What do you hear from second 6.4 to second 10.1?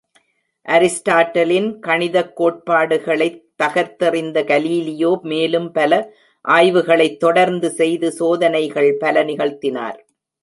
ஆய்வுகளைத் தொடர்த்து செய்து சோதனைகள் பல நிகழ்த்தினார்.